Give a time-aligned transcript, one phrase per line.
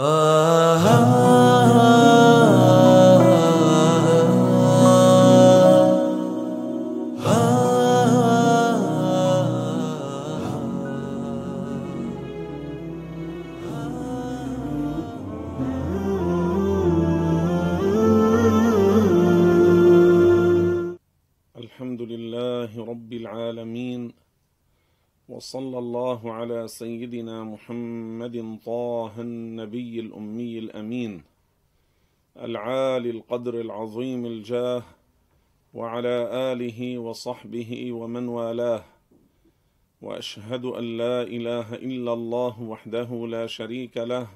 [0.00, 1.27] Uh-huh.
[26.68, 31.22] على سيدنا محمد طه النبي الأمي الأمين
[32.36, 34.82] العالي القدر العظيم الجاه
[35.74, 38.84] وعلى آله وصحبه ومن والاه.
[40.02, 44.28] وأشهد أن لا إله إلا الله وحده لا شريك له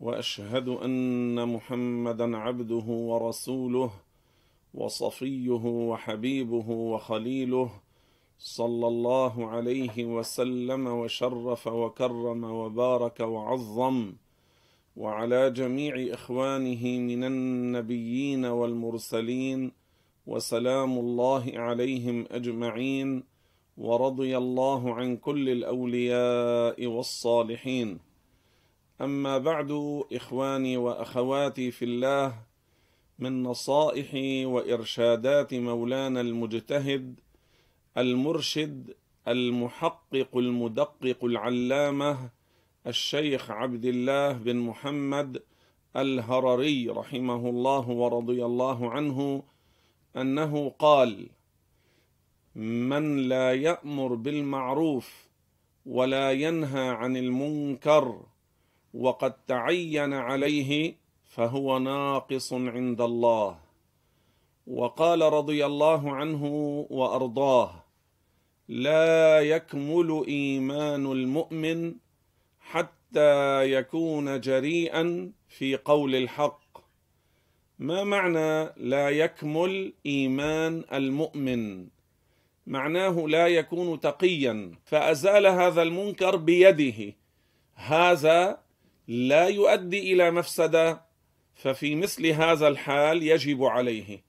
[0.00, 3.90] وأشهد أن محمدا عبده ورسوله
[4.74, 7.70] وصفيه وحبيبه وخليله
[8.42, 14.12] صلى الله عليه وسلم وشرف وكرم وبارك وعظم
[14.96, 19.72] وعلى جميع إخوانه من النبيين والمرسلين
[20.26, 23.24] وسلام الله عليهم أجمعين
[23.76, 27.98] ورضي الله عن كل الأولياء والصالحين.
[29.00, 32.34] أما بعد إخواني وأخواتي في الله
[33.18, 34.10] من نصائح
[34.46, 37.20] وإرشادات مولانا المجتهد
[37.98, 38.94] المرشد
[39.28, 42.30] المحقق المدقق العلامة
[42.86, 45.42] الشيخ عبد الله بن محمد
[45.96, 49.42] الهرري رحمه الله ورضي الله عنه
[50.16, 51.28] أنه قال
[52.54, 55.28] من لا يأمر بالمعروف
[55.86, 58.22] ولا ينهى عن المنكر
[58.94, 60.94] وقد تعين عليه
[61.28, 63.58] فهو ناقص عند الله.
[64.66, 66.44] وقال رضي الله عنه
[66.90, 67.79] وأرضاه
[68.70, 71.94] لا يكمل إيمان المؤمن
[72.60, 76.78] حتى يكون جريئا في قول الحق.
[77.78, 81.86] ما معنى لا يكمل إيمان المؤمن؟
[82.66, 87.14] معناه لا يكون تقيا فأزال هذا المنكر بيده.
[87.74, 88.58] هذا
[89.08, 91.02] لا يؤدي إلى مفسدة
[91.54, 94.22] ففي مثل هذا الحال يجب عليه.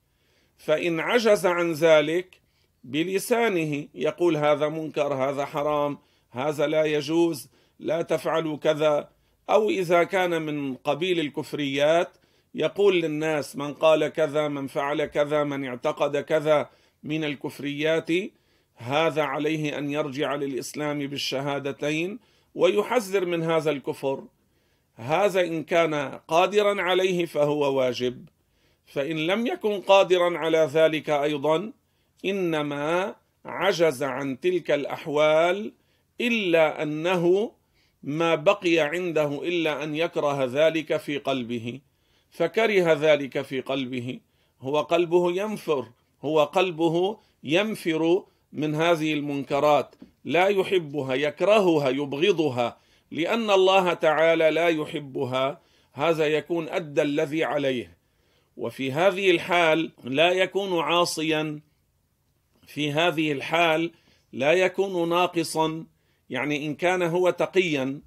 [0.56, 2.41] فإن عجز عن ذلك
[2.84, 5.98] بلسانه يقول هذا منكر هذا حرام
[6.30, 7.48] هذا لا يجوز
[7.78, 9.08] لا تفعلوا كذا.
[9.50, 12.16] أو إذا كان من قبيل الكفريات
[12.54, 16.70] يقول للناس من قال كذا من فعل كذا من اعتقد كذا
[17.02, 18.10] من الكفريات
[18.76, 22.18] هذا عليه أن يرجع للإسلام بالشهادتين
[22.54, 24.24] ويحذر من هذا الكفر.
[24.94, 25.94] هذا إن كان
[26.28, 28.28] قادرا عليه فهو واجب.
[28.86, 31.72] فإن لم يكن قادرا على ذلك أيضا
[32.24, 35.72] إنما عجز عن تلك الأحوال
[36.20, 37.52] إلا أنه
[38.02, 41.80] ما بقي عنده إلا أن يكره ذلك في قلبه.
[42.30, 44.20] فكره ذلك في قلبه.
[44.60, 45.86] هو قلبه ينفر.
[46.22, 48.22] هو قلبه ينفر
[48.52, 49.94] من هذه المنكرات.
[50.24, 52.76] لا يحبها يكرهها يبغضها.
[53.10, 55.60] لأن الله تعالى لا يحبها.
[55.92, 57.96] هذا يكون أدى الذي عليه.
[58.56, 61.60] وفي هذه الحال لا يكون عاصيا.
[62.66, 63.90] في هذه الحال
[64.32, 65.84] لا يكون ناقصا
[66.30, 68.00] يعني إن كان هو تقيا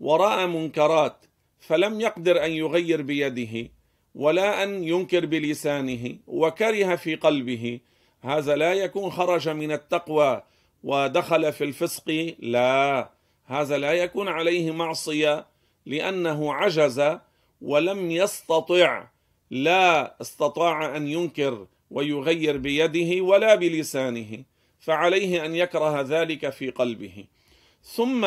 [0.00, 1.26] وراى منكرات
[1.60, 3.70] فلم يقدر أن يغير بيده
[4.14, 7.80] ولا أن ينكر بلسانه وكره في قلبه.
[8.20, 10.42] هذا لا يكون خرج من التقوى
[10.84, 13.10] ودخل في الفسق لا.
[13.46, 15.46] هذا لا يكون عليه معصية
[15.86, 17.18] لأنه عجز
[17.62, 19.06] ولم يستطع
[19.50, 24.44] لا استطاع أن ينكر ويغير بيده ولا بلسانه
[24.80, 27.24] فعليه أن يكره ذلك في قلبه.
[27.82, 28.24] ثم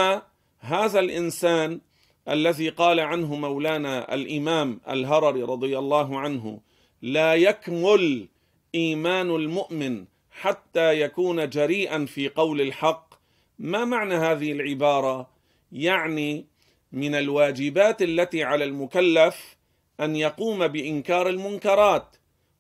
[0.60, 1.82] هذا الإنسان
[2.30, 6.60] الذي قال عنه مولانا الإمام الهرري رضي الله عنه
[7.02, 8.28] لا يكمل
[8.76, 13.14] إيمان المؤمن حتى يكون جريئا في قول الحق.
[13.60, 15.30] ما معنى هذه العبارة؟
[15.72, 16.46] يعني
[16.92, 19.58] من الواجبات التي على المكلف
[20.00, 22.16] أن يقوم بإنكار المنكرات.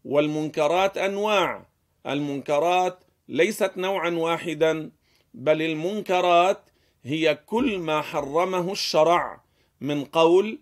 [0.05, 1.65] والمنكرات أنواع.
[2.07, 4.91] المنكرات ليست نوعا واحدا
[5.33, 6.61] بل المنكرات
[7.03, 9.41] هي كل ما حرمه الشرع
[9.81, 10.59] من قول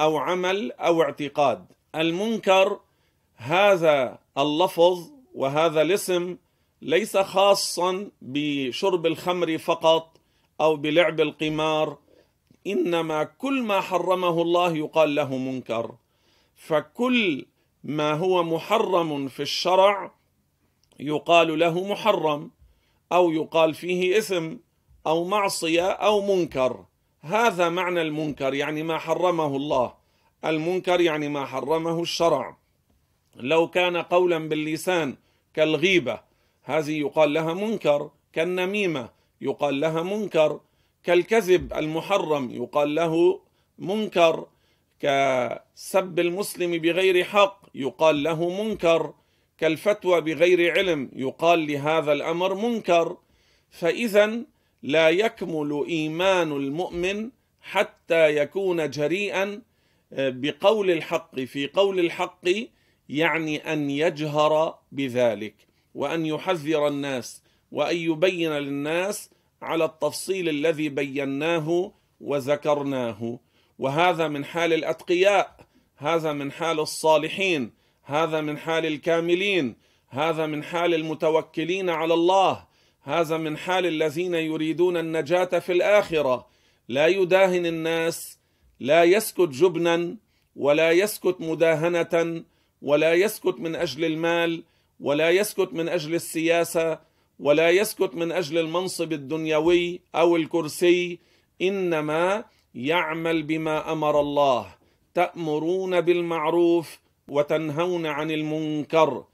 [0.00, 1.64] أو عمل أو اعتقاد.
[1.94, 2.80] المنكر
[3.36, 6.36] هذا اللفظ وهذا الاسم
[6.82, 10.16] ليس خاصا بشرب الخمر فقط
[10.60, 11.98] أو بلعب القمار.
[12.66, 15.94] إنما كل ما حرمه الله يقال له منكر.
[16.56, 17.46] فكل
[17.84, 20.12] ما هو محرم في الشرع
[21.00, 22.50] يقال له محرم
[23.12, 24.54] أو يقال فيه إثم
[25.06, 26.84] أو معصية أو منكر.
[27.20, 29.94] هذا معنى المنكر يعني ما حرمه الله.
[30.44, 32.56] المنكر يعني ما حرمه الشرع.
[33.36, 35.16] لو كان قولا باللسان
[35.54, 36.20] كالغيبة
[36.62, 39.08] هذه يقال لها منكر كالنميمة
[39.40, 40.60] يقال لها منكر
[41.04, 43.40] كالكذب المحرم يقال له
[43.78, 44.46] منكر
[45.00, 49.14] كسب المسلم بغير حق يقال له منكر
[49.58, 53.16] كالفتوى بغير علم يقال لهذا الأمر منكر.
[53.70, 54.42] فاذا
[54.82, 57.30] لا يكمل إيمان المؤمن
[57.60, 59.62] حتى يكون جريئا
[60.12, 62.48] آه، بقول الحق في قول الحق
[63.08, 65.54] يعني أن يجهر بذلك
[65.94, 67.42] وأن يحذر الناس
[67.72, 69.30] وأن يبين للناس
[69.62, 73.38] على التفصيل الذي بيناه وذكرناه.
[73.78, 75.56] وهذا من حال الأتقياء.
[75.96, 79.76] هذا من حال الصالحين هذا من حال الكاملين
[80.08, 82.66] هذا من حال المتوكلين على الله
[83.02, 86.46] هذا من حال الذين يريدون النجاة في الآخرة.
[86.88, 88.38] لا يداهن الناس
[88.80, 90.16] لا يسكت جبنا
[90.56, 92.44] ولا يسكت مداهنة
[92.82, 94.64] ولا يسكت من أجل المال
[95.00, 96.98] ولا يسكت من أجل السياسة
[97.38, 101.18] ولا يسكت من أجل المنصب الدنيوي أو الكرسي
[101.62, 102.44] إنما
[102.74, 104.83] يعمل بما أمر الله.
[105.14, 109.24] تأمرون بالمعروف وتنهون عن المنكر.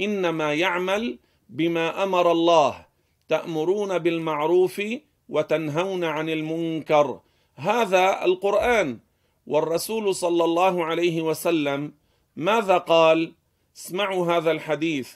[0.00, 2.86] إنما يعمل بما أمر الله.
[3.28, 4.82] تأمرون بالمعروف
[5.28, 7.20] وتنهون عن المنكر.
[7.54, 8.98] هذا القرآن.
[9.46, 11.92] والرسول صلى الله عليه وسلم
[12.36, 13.32] ماذا قال؟
[13.76, 15.12] اسمعوا هذا الحديث.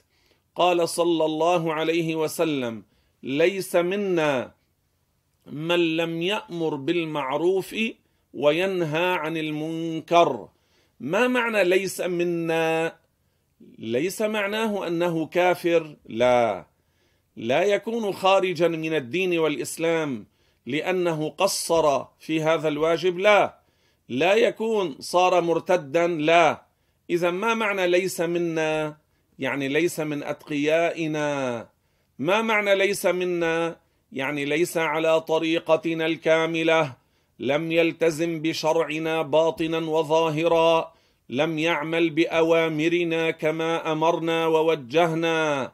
[0.56, 2.82] قال صلى الله عليه وسلم
[3.23, 4.55] ليس منا
[5.47, 7.75] من لم يأمر بالمعروف
[8.38, 10.49] وينهى عن المنكر.
[11.00, 12.96] ما معنى ليس منا؟
[13.79, 15.96] ليس معناه أنه كافر.
[16.06, 16.67] لا.
[17.37, 20.26] لا يكون خارجا من الدين والإسلام
[20.67, 23.19] لأنه قصر في هذا الواجب.
[23.19, 23.58] لا.
[24.08, 26.06] لا يكون صار مرتدا.
[26.06, 26.62] لا.
[27.11, 28.96] اذا ما معنى ليس منا؟
[29.38, 31.69] يعني ليس من أتقيائنا.
[32.19, 33.76] ما معنى ليس منا؟
[34.12, 37.07] يعني ليس على طريقتنا الكاملة.
[37.38, 40.93] لم يلتزم بشرعنا باطنا وظاهرا
[41.29, 45.73] لم يعمل بأوامرنا كما أمرنا ووجهنا.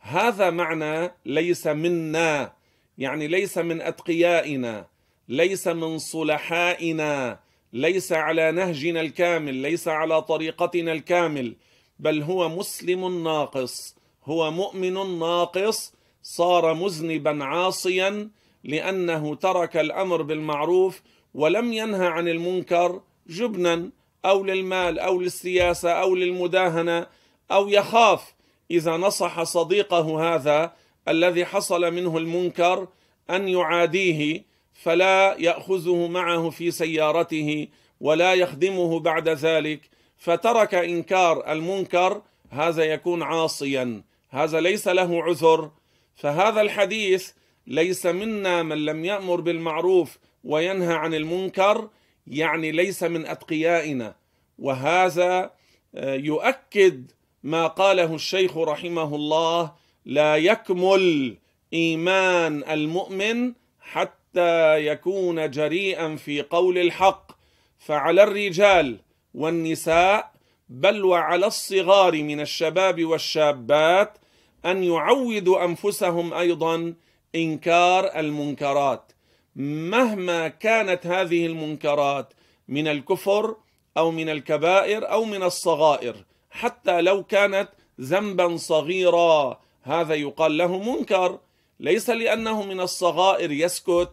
[0.00, 2.52] هذا معنى ليس منا
[2.98, 4.86] يعني ليس من أتقيائنا
[5.28, 7.38] ليس من صلحائنا
[7.72, 11.56] ليس على نهجنا الكامل ليس على طريقتنا الكامل
[11.98, 15.92] بل هو مسلم ناقص هو مؤمن ناقص
[16.22, 18.30] صار مذنبا عاصيا
[18.66, 21.02] لأنه ترك الأمر بالمعروف
[21.34, 23.90] ولم ينهى عن المنكر جبنا
[24.24, 27.06] أو للمال أو للسياسة أو للمداهنة
[27.50, 28.34] أو يخاف
[28.70, 30.72] إذا نصح صديقه هذا
[31.08, 32.88] الذي حصل منه المنكر
[33.30, 37.68] أن يعاديه فلا يأخذه معه في سيارته
[38.00, 39.80] ولا يخدمه بعد ذلك
[40.18, 45.70] فترك إنكار المنكر هذا يكون عاصيا هذا ليس له عذر.
[46.16, 47.32] فهذا الحديث
[47.66, 51.88] ليس منا من لم يأمر بالمعروف وينهى عن المنكر
[52.26, 54.14] يعني ليس من أتقيائنا.
[54.58, 55.50] وهذا
[55.94, 57.10] آه، يؤكد
[57.42, 59.72] ما قاله الشيخ رحمه الله
[60.04, 61.36] لا يكمل
[61.72, 67.32] إيمان المؤمن حتى يكون جريئا في قول الحق.
[67.78, 68.96] فعلى الرجال
[69.34, 70.32] والنساء
[70.68, 74.18] بل وعلى الصغار من الشباب والشابات
[74.64, 76.94] أن يعودوا أنفسهم أيضا
[77.36, 79.12] إنكار المنكرات.
[79.56, 82.34] مهما كانت هذه المنكرات
[82.68, 83.56] من الكفر
[83.96, 86.16] أو من الكبائر أو من الصغائر
[86.50, 87.68] حتى لو كانت
[88.00, 91.38] ذنبا صغيرا هذا يقال له منكر.
[91.80, 94.12] ليس لأنه من الصغائر يسكت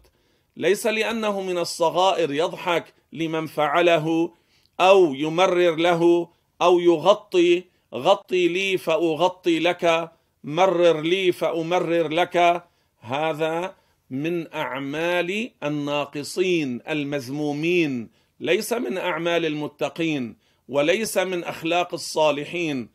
[0.57, 4.33] ليس لأنه من الصغائر يضحك لمن فعله
[4.79, 6.29] أو يمرر له
[6.61, 7.63] أو يغطي.
[7.93, 10.11] غطي لي فأغطي لك
[10.43, 12.63] مرر لي فأمرر لك.
[13.03, 13.75] هذا
[14.09, 20.35] من أعمال الناقصين المذمومين ليس من أعمال المتقين
[20.69, 22.89] وليس من أخلاق الصالحين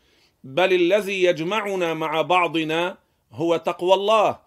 [0.44, 2.98] بل الذي يجمعنا مع بعضنا
[3.32, 4.38] هو تقوى الله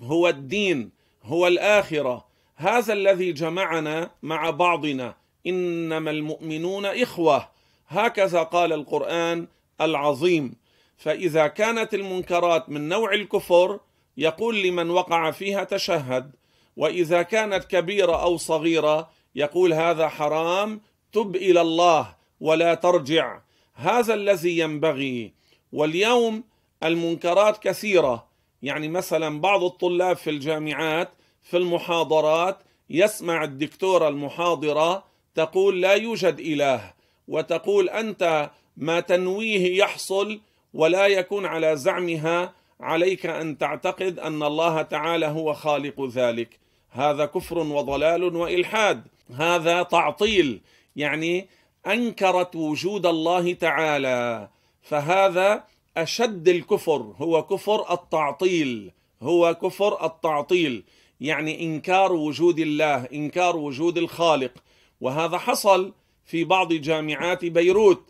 [0.00, 0.90] هو الدين
[1.22, 2.26] هو الآخرة.
[2.56, 5.16] هذا الذي جمعنا مع بعضنا.
[5.46, 7.48] إنما المؤمنون إخوة.
[7.88, 9.48] هكذا قال القرآن
[9.80, 10.54] العظيم.
[10.96, 13.80] فإذا كانت المنكرات من نوع الكفر
[14.16, 16.30] يقول لمن وقع فيها تشهد
[16.76, 20.80] وإذا كانت كبيرة أو صغيرة يقول هذا حرام
[21.12, 23.40] تب إلى الله ولا ترجع.
[23.74, 25.32] هذا الذي ينبغي.
[25.72, 26.44] واليوم
[26.84, 28.26] المنكرات كثيرة.
[28.62, 31.08] يعني مثلا بعض الطلاب في الجامعات
[31.42, 32.58] في المحاضرات
[32.90, 36.92] يسمع الدكتورة المحاضرة تقول لا يوجد إله
[37.28, 40.40] وتقول أنت ما تنويه يحصل
[40.74, 46.58] ولا يكون على زعمها عليك أن تعتقد أن الله تعالى هو خالق ذلك.
[46.90, 49.06] هذا كفر وضلال وإلحاد.
[49.36, 50.60] هذا تعطيل.
[50.96, 51.48] يعني
[51.86, 54.48] أنكرت وجود الله تعالى.
[54.82, 55.64] فهذا
[55.96, 57.14] أشد الكفر.
[57.18, 58.90] هو كفر التعطيل.
[59.22, 60.84] هو كفر التعطيل.
[61.20, 64.52] يعني إنكار وجود الله إنكار وجود الخالق.
[65.00, 65.92] وهذا حصل
[66.24, 68.02] في بعض جامعات بيروت.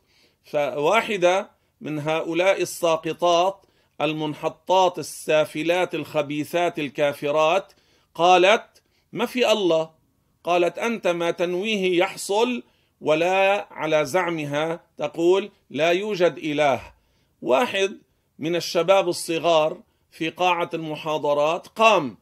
[0.45, 1.51] فواحدة
[1.81, 3.67] من هؤلاء الساقطات
[4.01, 7.73] المنحطات السافلات الخبيثات الكافرات
[8.15, 9.91] قالت ما في الله؟
[10.45, 12.63] قالت أنت ما تنويه يحصل
[13.01, 16.81] ولا على زعمها تقول لا يوجد إله.
[17.43, 17.99] واحد
[18.39, 19.81] من الشباب الصغار
[20.11, 22.19] في قاعة المحاضرات قام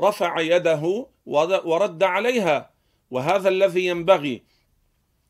[0.00, 2.70] رفع يده ورد عليها.
[3.10, 4.42] وهذا الذي ينبغي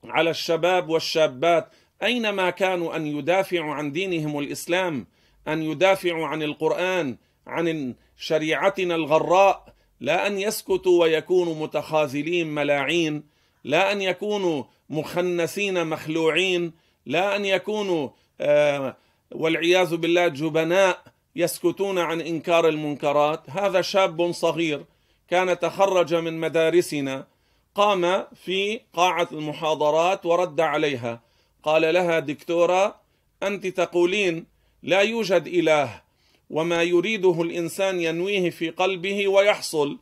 [0.04, 1.68] على الشباب والشابات
[2.02, 5.06] أينما كانوا أن يدافعوا عن دينهم الإسلام
[5.48, 13.24] أن يدافعوا عن القرآن عن شريعتنا الغراء لا أن يسكتوا ويكونوا متخاذلين ملاعين
[13.64, 16.72] لا أن يكونوا مخنسين مخلوعين
[17.06, 18.08] لا أن يكونوا
[18.40, 18.96] آه
[19.32, 21.02] والعياذ بالله جبناء
[21.36, 23.50] يسكتون عن إنكار المنكرات.
[23.50, 24.84] هذا شاب صغير
[25.28, 27.26] كان تخرج من مدارسنا
[27.74, 31.20] قام في قاعة المحاضرات ورد عليها
[31.62, 33.00] قال لها دكتورة
[33.42, 34.46] أنت تقولين
[34.82, 36.02] لا يوجد إله
[36.50, 39.98] وما يريده الإنسان ينويه في قلبه ويحصل.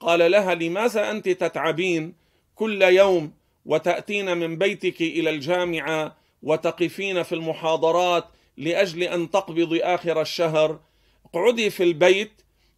[0.00, 2.14] قال لها لماذا أنت تتعبين
[2.54, 3.32] كل يوم
[3.66, 8.24] وتأتين من بيتك إلى الجامعة وتقفين في المحاضرات
[8.56, 10.80] لأجل أن تقبضي آخر الشهر؟
[11.26, 12.32] اقعدي في البيت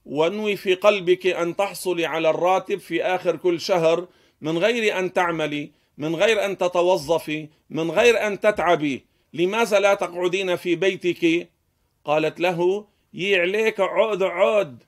[0.07, 4.09] وانوي في قلبك أن تحصلي على الراتب في آخر كل شهر
[4.41, 9.05] من غير أن تعملي من غير أن تتوظفي من غير أن تتعبي.
[9.35, 11.49] لماذا لا تقعدين في بيتك؟
[12.05, 14.83] قالت له يي عليك عود عود.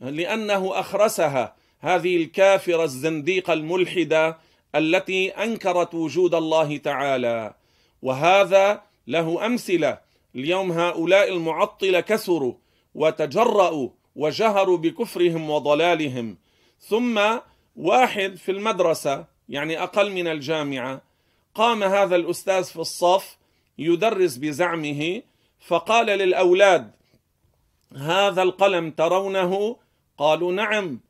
[0.00, 4.38] لأنه أخرسها هذه الكافرة الزنديقة الملحدة
[4.74, 7.54] التي أنكرت وجود الله تعالى.
[8.02, 9.98] وهذا له أمثلة.
[10.34, 12.54] اليوم هؤلاء المعطلة كثروا
[12.94, 16.36] وتجرأوا وجهروا بكفرهم وضلالهم.
[16.80, 17.20] ثم
[17.76, 21.02] واحد في المدرسة يعني أقل من الجامعة
[21.54, 23.39] قام هذا الأستاذ في الصف
[23.80, 25.22] يدرس بزعمه
[25.60, 26.90] فقال للأولاد
[27.96, 29.76] هذا القلم ترونه؟
[30.18, 31.00] قالوا نعم.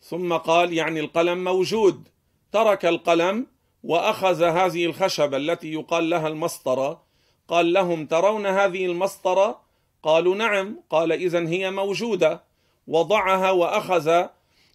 [0.00, 2.08] ثم قال يعني القلم موجود.
[2.52, 3.46] ترك القلم
[3.84, 7.02] وأخذ هذه الخشبة التي يقال لها المسطرة.
[7.48, 9.60] قال لهم ترون هذه المسطرة؟
[10.02, 10.76] قالوا نعم.
[10.90, 12.42] قال اذا هي موجودة.
[12.86, 14.26] وضعها وأخذ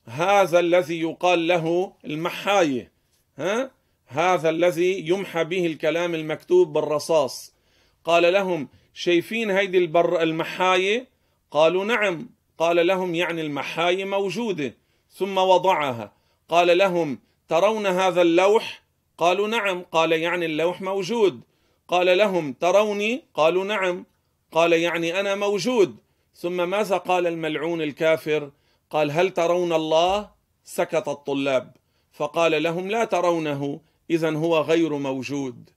[0.05, 2.91] هذا الذي يقال له المحاية
[3.37, 3.71] ها؟
[4.07, 7.53] هذا الذي يمحى به الكلام المكتوب بالرصاص.
[8.05, 11.07] قال لهم شايفين هيدي البر المحاية؟
[11.51, 12.29] قالوا نعم.
[12.57, 14.73] قال لهم يعني المحاية موجودة.
[15.09, 16.13] ثم وضعها.
[16.49, 18.83] قال لهم ترون هذا اللوح؟
[19.17, 19.81] قالوا نعم.
[19.91, 21.41] قال يعني اللوح موجود.
[21.87, 24.05] قال لهم تروني؟ قالوا نعم.
[24.51, 25.97] قال يعني أنا موجود.
[26.33, 28.51] ثم ماذا قال الملعون الكافر؟
[28.89, 30.29] قال هل ترون الله؟
[30.63, 31.75] سكت الطلاب.
[32.13, 33.79] فقال لهم لا ترونه.
[34.09, 35.69] اذا هو غير موجود.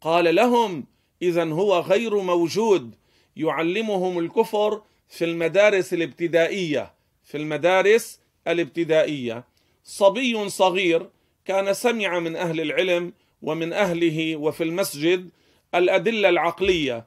[0.00, 0.84] قال لهم
[1.22, 2.94] اذا هو غير موجود.
[3.36, 6.92] يعلمهم الكفر في المدارس الابتدائية
[7.24, 9.44] في المدارس الابتدائية.
[9.84, 11.10] صبي صغير
[11.44, 13.12] كان سمع من أهل العلم
[13.42, 15.30] ومن أهله وفي المسجد
[15.74, 17.04] الأدلة العقلية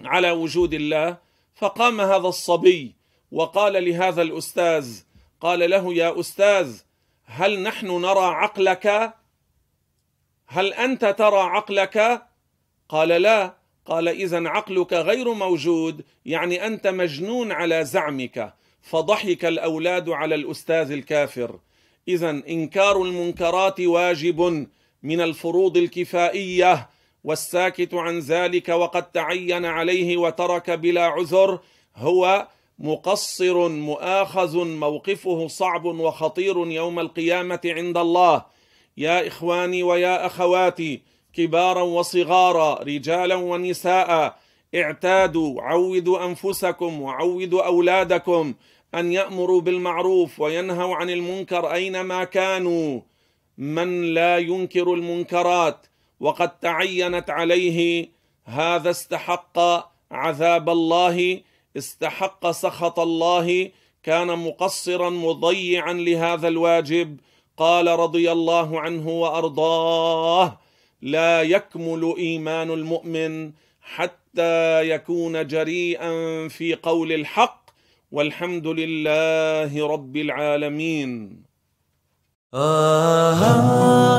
[0.00, 1.18] على وجود الله
[1.54, 2.94] فقام هذا الصبي
[3.32, 5.00] وقال لهذا الأستاذ
[5.40, 6.80] قال له يا أستاذ
[7.24, 9.14] هل نحن نرى عقلك
[10.52, 12.22] هل أنت ترى عقلك؟
[12.88, 13.54] قال لا.
[13.86, 21.58] قال اذا عقلك غير موجود يعني أنت مجنون على زعمك فضحك الأولاد على الأستاذ الكافر.
[22.08, 24.66] اذا إنكار المنكرات واجب
[25.02, 26.88] من الفروض الكفائية
[27.24, 31.58] والساكت عن ذلك وقد تعين عليه وترك بلا عذر
[31.96, 38.59] هو مقصر مؤاخذ موقفه صعب وخطير يوم القيامة عند الله.
[39.00, 41.00] يا إخواني ويا أخواتي
[41.32, 44.36] كبارا وصغارا رجالا ونساء
[44.74, 48.54] اعتادوا عودوا أنفسكم وعودوا أولادكم
[48.94, 53.00] أن يأمروا بالمعروف وينهوا عن المنكر أينما كانوا.
[53.58, 55.86] من لا ينكر المنكرات
[56.20, 58.08] وقد تعينت عليه
[58.44, 59.58] هذا استحق
[60.10, 61.40] عذاب الله
[61.76, 63.70] استحق سخط الله
[64.02, 67.16] كان مقصرا مضيعا لهذا الواجب.
[67.60, 70.58] قال رضي الله عنه وارضاه
[71.02, 76.12] لا يكمل ايمان المؤمن حتى يكون جريئا
[76.48, 77.70] في قول الحق
[78.12, 81.42] والحمد لله رب العالمين
[82.54, 84.10] آه